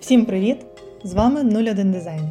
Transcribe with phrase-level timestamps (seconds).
[0.00, 0.66] Всім привіт!
[1.04, 2.28] З вами 01 Дизайн.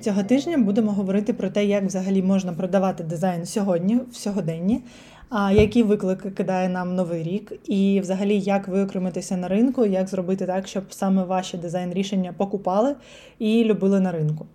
[0.00, 4.82] Цього тижня будемо говорити про те, як взагалі можна продавати дизайн сьогодні, в сьогоденні,
[5.28, 10.46] а які виклики кидає нам новий рік, і взагалі як виокремитися на ринку, як зробити
[10.46, 12.94] так, щоб саме ваші дизайн-рішення покупали
[13.38, 14.46] і любили на ринку.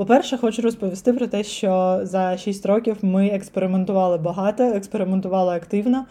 [0.00, 6.06] По-перше, хочу розповісти про те, що за 6 років ми експериментували багато, експериментували активно,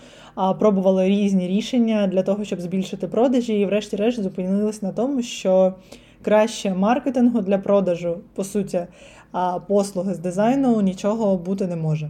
[0.60, 5.74] пробували різні рішення для того, щоб збільшити продажі, і, врешті-решт, зупинились на тому, що
[6.22, 8.82] краще маркетингу для продажу, по суті,
[9.68, 12.10] послуги з дизайну нічого бути не може.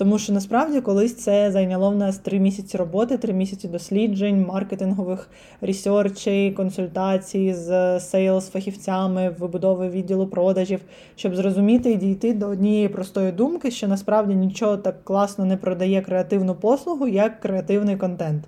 [0.00, 5.30] Тому що насправді колись це зайняло в нас три місяці роботи, три місяці досліджень, маркетингових
[5.60, 10.80] ресерчей, консультацій з sales фахівцями, вибудови відділу продажів,
[11.16, 16.02] щоб зрозуміти і дійти до однієї простої думки, що насправді нічого так класно не продає
[16.02, 18.44] креативну послугу, як креативний контент.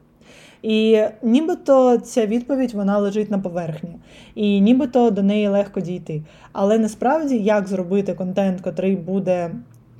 [0.63, 3.97] І нібито ця відповідь вона лежить на поверхні,
[4.35, 6.23] і нібито до неї легко дійти.
[6.53, 9.51] Але насправді як зробити контент, котрий буде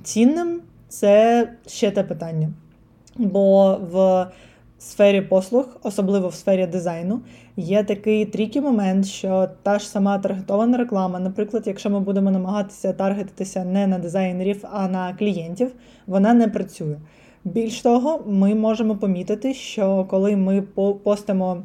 [0.03, 0.61] цінним
[0.93, 2.49] це ще те питання.
[3.17, 4.27] Бо в
[4.79, 7.21] сфері послуг, особливо в сфері дизайну,
[7.57, 12.93] є такий трікі момент, що та ж сама таргетована реклама, наприклад, якщо ми будемо намагатися
[12.93, 15.71] таргетитися не на дизайнерів, а на клієнтів,
[16.07, 16.97] вона не працює.
[17.43, 20.61] Більш того, ми можемо помітити, що коли ми
[21.03, 21.63] постимо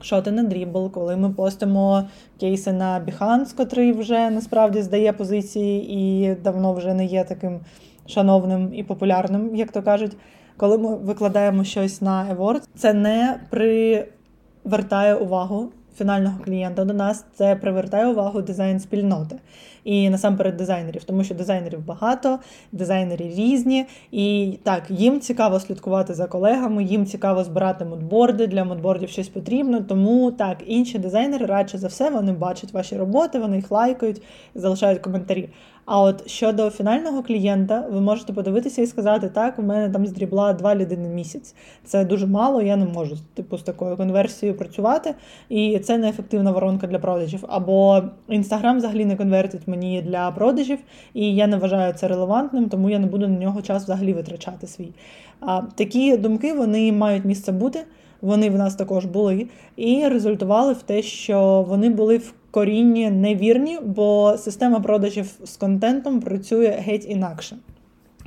[0.00, 2.04] шоти на дрібл, коли ми постимо
[2.40, 7.60] кейси на Behance, котрий вже насправді здає позиції і давно вже не є таким
[8.08, 10.16] шановним і популярним, як то кажуть,
[10.56, 17.56] коли ми викладаємо щось на Ewords, це не привертає увагу фінального клієнта до нас, це
[17.56, 19.36] привертає увагу дизайн-спільноти.
[19.84, 22.38] І насамперед дизайнерів, тому що дизайнерів багато,
[22.72, 29.08] дизайнери різні, і так, їм цікаво слідкувати за колегами, їм цікаво збирати модборди, для модбордів
[29.08, 29.80] щось потрібно.
[29.80, 34.22] Тому так, інші дизайнери радше за все вони бачать ваші роботи, вони їх лайкають,
[34.54, 35.48] залишають коментарі.
[35.90, 40.52] А от щодо фінального клієнта, ви можете подивитися і сказати, так, у мене там здрібла
[40.52, 41.54] два людини в місяць.
[41.84, 45.14] Це дуже мало, я не можу типу, з такою конверсією працювати,
[45.48, 47.44] і це неефективна воронка для продажів.
[47.48, 50.78] Або Інстаграм взагалі не конвертить мені для продажів,
[51.14, 54.66] і я не вважаю це релевантним, тому я не буду на нього час взагалі витрачати
[54.66, 54.92] свій.
[55.40, 57.84] А такі думки вони мають місце бути.
[58.20, 59.46] Вони в нас також були,
[59.76, 66.20] і результували в те, що вони були в корінні невірні, бо система продажів з контентом
[66.20, 67.56] працює геть інакше.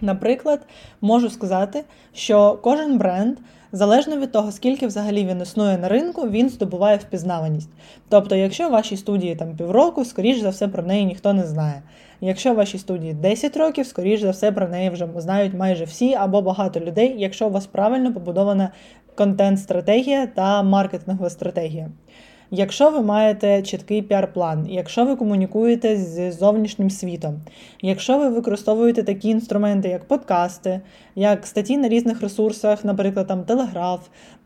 [0.02, 0.60] Наприклад,
[1.02, 3.38] можу сказати, що кожен бренд,
[3.72, 7.70] залежно від того, скільки взагалі він існує на ринку, він здобуває впізнаваність.
[8.10, 11.82] Тобто, якщо вашій студії там півроку, скоріш за все про неї ніхто не знає.
[12.24, 16.42] Якщо вашій студії 10 років, скоріш за все про неї вже знають майже всі або
[16.42, 18.72] багато людей, якщо у вас правильно побудована
[19.16, 21.90] контент-стратегія та маркетингова стратегія.
[22.54, 27.42] Якщо ви маєте чіткий піар-план, якщо ви комунікуєте з зовнішнім світом,
[27.82, 30.82] якщо ви використовуєте такі інструменти, як подкасти,
[31.16, 34.00] як статті на різних ресурсах, наприклад, там Телеграф,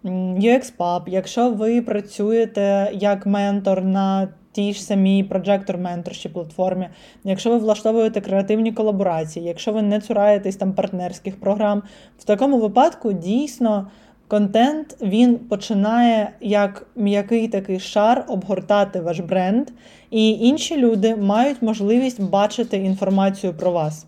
[0.04, 6.90] UXPub, якщо ви працюєте як ментор на тій ж самій Projector менторші платформі,
[7.24, 11.84] якщо ви влаштовуєте креативні колаборації, якщо ви не цураєтесь там партнерських програм,
[12.18, 13.88] в такому випадку дійсно.
[14.28, 19.68] Контент він починає як м'який такий шар обгортати ваш бренд,
[20.12, 24.06] і інші люди мають можливість бачити інформацію про вас.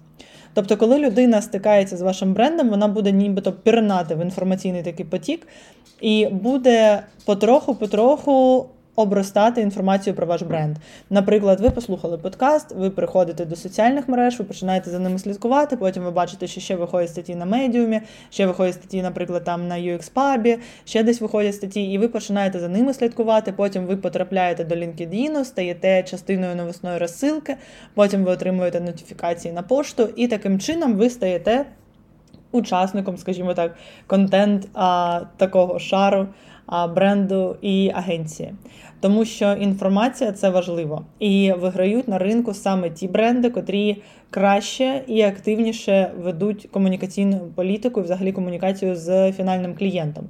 [0.54, 5.48] Тобто, коли людина стикається з вашим брендом, вона буде нібито пірнати в інформаційний такий потік
[6.02, 8.66] і буде потроху-потроху
[8.98, 10.78] обростати інформацію про ваш бренд.
[11.10, 15.78] Наприклад, ви послухали подкаст, ви приходите до соціальних мереж, ви починаєте за ними слідкувати.
[15.78, 19.76] Потім ви бачите, що ще виходять статті на медіумі, ще виходять статті, наприклад, там на
[19.76, 23.52] UXPub, ще десь виходять статті, і ви починаєте за ними слідкувати.
[23.52, 27.56] Потім ви потрапляєте до LinkedIn, стаєте частиною новосної розсилки,
[27.94, 31.66] потім ви отримуєте нотифікації на пошту, і таким чином ви стаєте
[32.52, 33.76] учасником, скажімо так,
[34.08, 36.28] контент а, такого шару
[36.66, 38.54] а, бренду і агенції
[39.00, 45.22] тому що інформація це важливо і виграють на ринку саме ті бренди, котрі краще і
[45.22, 50.24] активніше ведуть комунікаційну політику і взагалі комунікацію з фінальним клієнтом.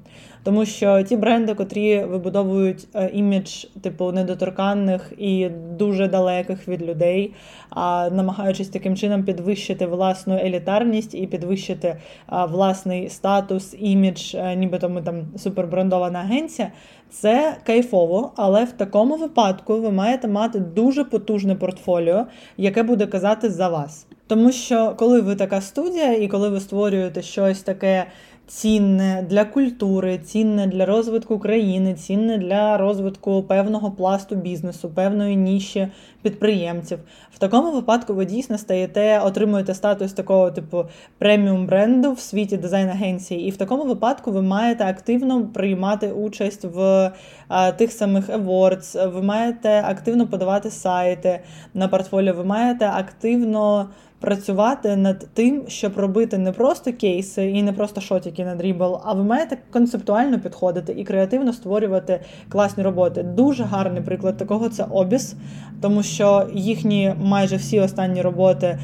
[0.44, 7.34] Тому що ті бренди, котрі вибудовують е, імідж типу недоторканних і дуже далеких від людей,
[7.70, 11.98] а намагаючись таким чином підвищити власну елітарність і підвищити
[12.28, 16.72] власний статус, імідж, е, нібито ми там супербрендована агенція,
[17.10, 22.26] це кайфово, але в такому випадку ви маєте мати дуже потужне портфоліо,
[22.58, 24.06] яке буде казати за вас.
[24.28, 28.06] Тому що коли ви така студія, і коли ви створюєте щось таке
[28.48, 35.88] цінне для культури, цінне для розвитку країни, цінне для розвитку певного пласту бізнесу, певної ніші
[36.22, 37.00] підприємців.
[37.32, 40.86] В такому випадку ви дійсно стаєте, отримуєте статус такого типу
[41.18, 47.12] преміум бренду в світі дизайн-агенції, і в такому випадку ви маєте активно приймати участь в
[47.48, 51.40] а, тих самих awards, ви маєте активно подавати сайти
[51.74, 57.74] на портфоліо, ви маєте активно працювати над тим, щоб робити не просто кейси і не
[57.74, 62.20] просто шотики на дрібл, а ви маєте концептуально підходити і креативно створювати
[62.50, 63.24] класні роботи.
[63.24, 65.36] Дуже гарний приклад такого це Обіс,
[65.82, 68.80] тому що їхні майже всі останні роботи,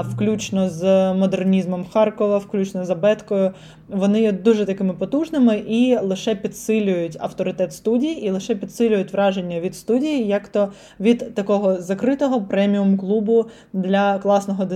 [0.00, 3.52] включно з модернізмом Харкова, включно з Абеткою,
[3.88, 9.76] вони є дуже такими потужними і лише підсилюють авторитет студії, і лише підсилюють враження від
[9.76, 14.73] студії, як то від такого закритого преміум клубу для класного дизайну.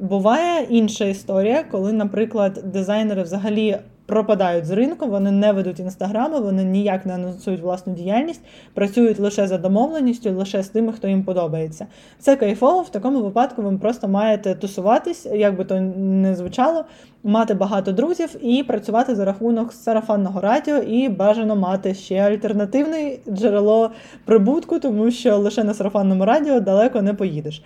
[0.00, 3.78] Буває інша історія, коли, наприклад, дизайнери взагалі
[4.10, 8.40] пропадають з ринку, вони не ведуть інстаграми, вони ніяк не анонсують власну діяльність,
[8.74, 11.86] працюють лише за домовленістю, лише з тими, хто їм подобається.
[12.18, 16.84] Це кайфово, в такому випадку ви просто маєте тусуватись, як би то не звучало,
[17.22, 23.90] мати багато друзів і працювати за рахунок сарафанного радіо, і бажано мати ще альтернативне джерело
[24.24, 27.62] прибутку, тому що лише на сарафанному радіо далеко не поїдеш.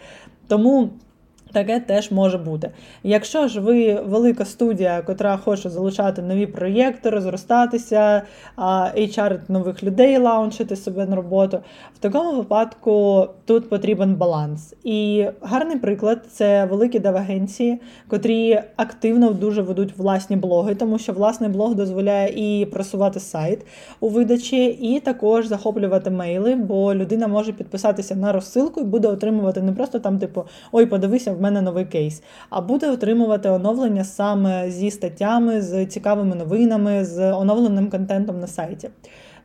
[0.48, 0.90] Тому.
[1.54, 2.70] Таке теж може бути.
[3.02, 8.22] Якщо ж ви велика студія, котра хоче залучати нові проєкти, розростатися,
[8.96, 11.58] HR нових людей лаунчити себе на роботу,
[11.94, 14.74] в такому випадку тут потрібен баланс.
[14.84, 21.50] І гарний приклад це великі девагенції, котрі активно дуже ведуть власні блоги, тому що власний
[21.50, 23.66] блог дозволяє і просувати сайт
[24.00, 29.62] у видачі, і також захоплювати мейли, бо людина може підписатися на розсилку і буде отримувати
[29.62, 34.70] не просто там, типу, ой, подивися в мене новий кейс, а буде отримувати оновлення саме
[34.70, 38.90] зі статтями, з цікавими новинами, з оновленим контентом на сайті.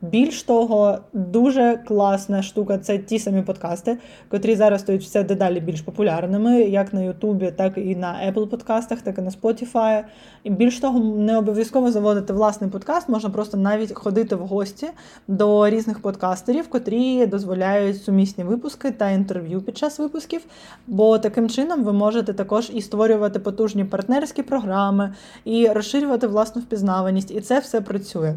[0.01, 3.97] Більш того, дуже класна штука це ті самі подкасти,
[4.29, 9.01] котрі зараз стають все дедалі більш популярними, як на Ютубі, так і на Apple подкастах,
[9.01, 10.03] так і на Spotify.
[10.43, 14.87] І більш того, не обов'язково заводити власний подкаст, можна просто навіть ходити в гості
[15.27, 20.41] до різних подкастерів, котрі дозволяють сумісні випуски та інтерв'ю під час випусків.
[20.87, 25.13] Бо таким чином ви можете також і створювати потужні партнерські програми,
[25.45, 28.35] і розширювати власну впізнаваність, і це все працює.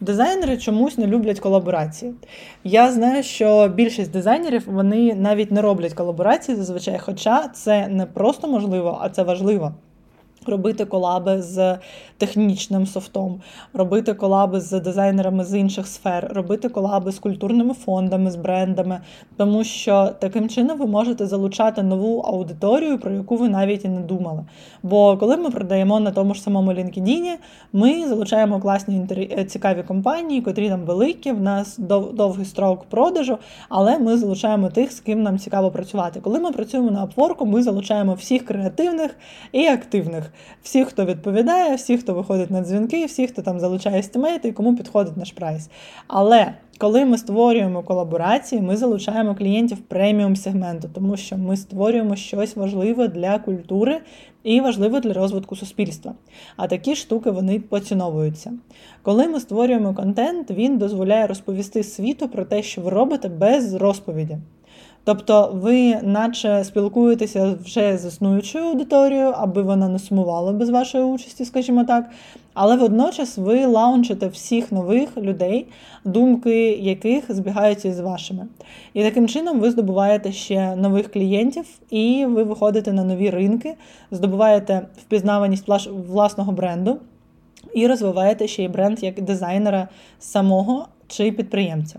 [0.00, 2.14] Дизайнери чомусь не люблять колаборації.
[2.64, 8.48] Я знаю, що більшість дизайнерів вони навіть не роблять колаборації зазвичай, хоча це не просто
[8.48, 9.74] можливо, а це важливо.
[10.46, 11.78] Робити колаби з
[12.18, 13.40] технічним софтом,
[13.72, 19.00] робити колаби з дизайнерами з інших сфер, робити колаби з культурними фондами, з брендами,
[19.36, 24.00] тому що таким чином ви можете залучати нову аудиторію, про яку ви навіть і не
[24.00, 24.44] думали.
[24.82, 27.34] Бо коли ми продаємо на тому ж самому LinkedIn,
[27.72, 31.78] ми залучаємо класні е, цікаві компанії, котрі там великі, в нас
[32.12, 33.38] довгий строк продажу,
[33.68, 36.20] але ми залучаємо тих, з ким нам цікаво працювати.
[36.20, 39.16] Коли ми працюємо на Upwork, ми залучаємо всіх креативних
[39.52, 40.29] і активних,
[40.62, 44.76] всіх, хто відповідає, хто хто виходить на дзвінки, всі, хто там залучає стімейти і кому
[44.76, 45.70] підходить наш прайс.
[46.06, 52.56] Але коли ми створюємо колаборації, ми залучаємо клієнтів преміум сегменту, тому що ми створюємо щось
[52.56, 54.00] важливе для культури
[54.42, 56.14] і важливе для розвитку суспільства.
[56.56, 58.52] А такі штуки вони поціновуються.
[59.02, 64.38] Коли ми створюємо контент, він дозволяє розповісти світу про те, що ви робите без розповіді.
[65.04, 71.44] Тобто ви, наче спілкуєтеся вже з існуючою аудиторією, аби вона не сумувала без вашої участі,
[71.44, 72.10] скажімо так.
[72.54, 75.66] Але водночас ви лаунчите всіх нових людей,
[76.04, 78.46] думки яких збігаються з вашими.
[78.94, 83.74] І таким чином ви здобуваєте ще нових клієнтів, і ви виходите на нові ринки,
[84.10, 85.68] здобуваєте впізнаваність
[86.08, 86.98] власного бренду
[87.74, 89.88] і розвиваєте ще й бренд як дизайнера
[90.18, 91.98] самого чи підприємця.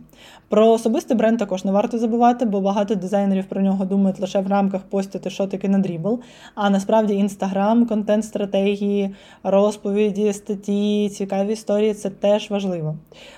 [0.52, 4.48] Про особистий бренд також не варто забувати, бо багато дизайнерів про нього думають лише в
[4.48, 6.20] рамках постити, що таке на дрібл.
[6.56, 12.96] А насправді інстаграм, контент-стратегії, розповіді, статті, цікаві історії це теж важливо.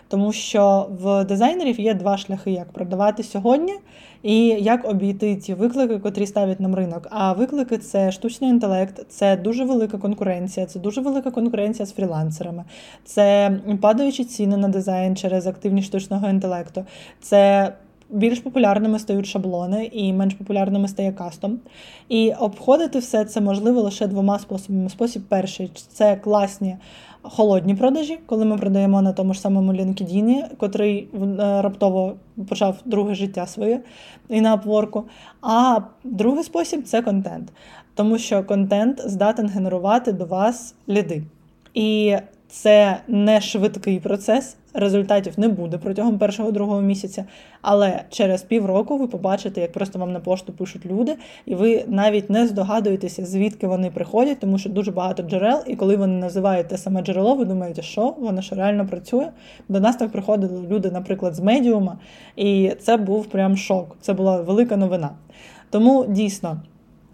[0.08, 3.74] Тому що в дизайнерів є два шляхи, як продавати сьогодні.
[4.24, 7.08] І як обійти ті виклики, котрі ставить нам ринок.
[7.12, 12.64] А виклики це штучний інтелект, це дуже велика конкуренція, це дуже велика конкуренція з фрілансерами,
[13.06, 13.52] це
[13.82, 16.86] падаючі ціни на дизайн через активність штучного інтелекту.
[17.22, 17.74] Це
[18.10, 21.60] більш популярними стають шаблони і менш популярними стає кастом.
[22.10, 24.90] І обходити все це можливо лише двома способами.
[24.90, 26.78] Спосіб перший це класні
[27.24, 32.16] холодні продажі, коли ми продаємо на тому ж самому LinkedIn, котрий е, раптово
[32.50, 33.82] почав друге життя своє
[34.30, 35.04] і на Upwork.
[35.42, 37.52] А другий спосіб це контент.
[37.96, 41.24] Тому що контент здатен генерувати до вас ліди.
[41.74, 42.16] І
[42.54, 47.26] це не швидкий процес, результатів не буде протягом першого другого місяця.
[47.62, 52.30] Але через півроку ви побачите, як просто вам на пошту пишуть люди, і ви навіть
[52.30, 56.78] не здогадуєтеся, звідки вони приходять, тому що дуже багато джерел, і коли вони називають те
[56.78, 59.30] саме джерело, ви думаєте, що воно що реально працює.
[59.70, 61.98] До нас так приходили люди, наприклад, з медіума,
[62.36, 63.98] і це був прям шок.
[64.02, 65.10] Це була велика новина.
[65.70, 66.62] Тому дійсно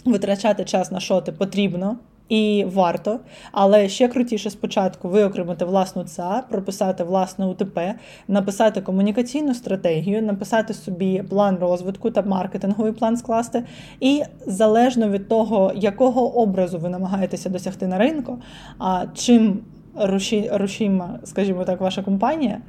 [0.06, 1.98] витрачати час на шоти потрібно
[2.30, 3.20] і варто,
[3.52, 7.96] але ще крутіше спочатку виокремити власну ЦА, прописати власне УТП,
[8.28, 13.64] написати комунікаційну стратегію, написати собі план розвитку та маркетинговий план скласти.
[14.00, 18.38] І залежно від того, якого образу ви намагаєтеся досягти на ринку,
[18.80, 19.60] а чим
[20.52, 22.62] рушіма, скажімо так, ваша компанія,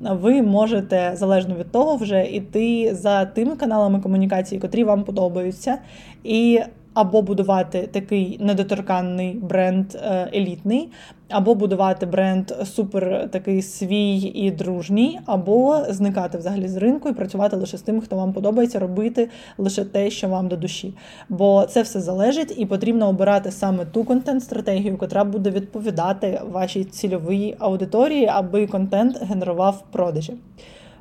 [0.00, 5.78] ви можете залежно від того вже йти за тими каналами комунікації, котрі вам подобаються,
[6.24, 6.60] і
[6.96, 10.88] або будувати такий недоторканний бренд е, елітний,
[11.28, 17.56] або будувати бренд супер такий свій і дружній, або зникати взагалі з ринку і працювати
[17.56, 20.94] лише з тим, хто вам подобається, робити лише те, що вам до душі.
[21.28, 27.56] Бо це все залежить, і потрібно обирати саме ту контент-стратегію, яка буде відповідати вашій цільовій
[27.58, 30.34] аудиторії, аби контент генерував продажі.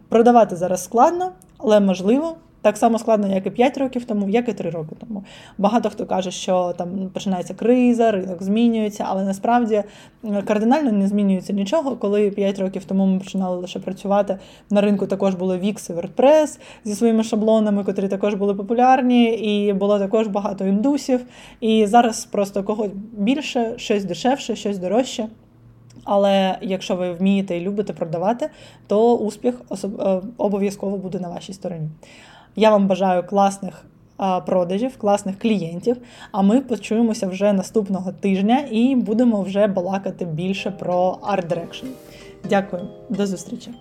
[0.09, 2.35] Продавати зараз складно, але можливо.
[2.65, 5.24] Так само складно, як і 5 років тому, як і 3 роки тому.
[5.57, 9.84] Багато хто каже, що там починається криза, ринок змінюється, але насправді
[10.48, 11.95] кардинально не змінюється нічого.
[11.95, 16.60] Коли 5 років тому ми починали лише працювати на ринку, також були Wix і WordPress
[16.84, 21.25] зі своїми шаблонами, котрі також були популярні, і було також багато індусів.
[21.62, 25.27] І зараз просто когось більше, щось дешевше, щось дорожче.
[26.03, 28.50] Але якщо ви вмієте і любите продавати,
[28.88, 31.89] то успіх е, обов'язково буде на вашій стороні.
[32.55, 33.85] Я вам бажаю класних
[34.45, 35.97] продажів, класних клієнтів.
[36.31, 41.88] А ми почуємося вже наступного тижня і будемо вже балакати більше про Art Direction.
[42.50, 43.71] Дякую, до зустрічі!